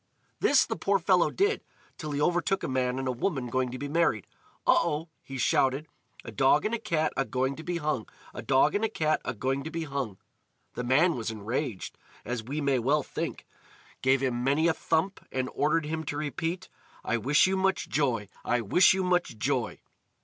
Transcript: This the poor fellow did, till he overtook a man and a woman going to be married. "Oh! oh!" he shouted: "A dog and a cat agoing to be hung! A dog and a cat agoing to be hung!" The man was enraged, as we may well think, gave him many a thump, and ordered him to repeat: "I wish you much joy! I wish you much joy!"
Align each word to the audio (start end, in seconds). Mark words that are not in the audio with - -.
This 0.39 0.65
the 0.65 0.75
poor 0.75 0.97
fellow 0.97 1.29
did, 1.29 1.61
till 1.95 2.09
he 2.09 2.19
overtook 2.19 2.63
a 2.63 2.67
man 2.67 2.97
and 2.97 3.07
a 3.07 3.11
woman 3.11 3.51
going 3.51 3.69
to 3.69 3.77
be 3.77 3.87
married. 3.87 4.25
"Oh! 4.65 4.81
oh!" 4.83 5.09
he 5.21 5.37
shouted: 5.37 5.87
"A 6.25 6.31
dog 6.31 6.65
and 6.65 6.73
a 6.73 6.79
cat 6.79 7.13
agoing 7.15 7.55
to 7.57 7.61
be 7.63 7.77
hung! 7.77 8.07
A 8.33 8.41
dog 8.41 8.73
and 8.73 8.83
a 8.83 8.89
cat 8.89 9.21
agoing 9.23 9.63
to 9.63 9.69
be 9.69 9.83
hung!" 9.83 10.17
The 10.73 10.83
man 10.83 11.15
was 11.15 11.29
enraged, 11.29 11.99
as 12.25 12.41
we 12.43 12.61
may 12.61 12.79
well 12.79 13.03
think, 13.03 13.45
gave 14.01 14.21
him 14.23 14.43
many 14.43 14.67
a 14.67 14.73
thump, 14.73 15.23
and 15.31 15.51
ordered 15.53 15.85
him 15.85 16.03
to 16.05 16.17
repeat: 16.17 16.67
"I 17.05 17.17
wish 17.17 17.45
you 17.45 17.55
much 17.55 17.87
joy! 17.87 18.27
I 18.43 18.61
wish 18.61 18.95
you 18.95 19.03
much 19.03 19.37
joy!" 19.37 19.81